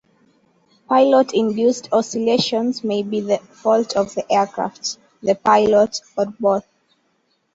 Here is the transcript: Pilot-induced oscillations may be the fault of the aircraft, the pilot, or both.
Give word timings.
Pilot-induced 0.89 1.89
oscillations 1.93 2.83
may 2.83 3.03
be 3.03 3.19
the 3.19 3.37
fault 3.37 3.95
of 3.95 4.15
the 4.15 4.25
aircraft, 4.31 4.97
the 5.21 5.35
pilot, 5.35 6.01
or 6.17 6.25
both. 6.39 6.65